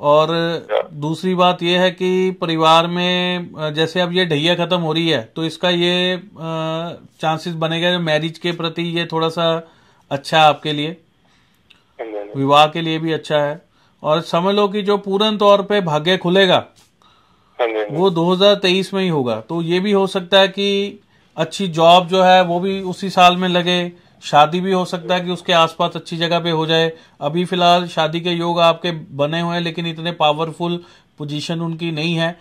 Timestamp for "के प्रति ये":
8.38-9.06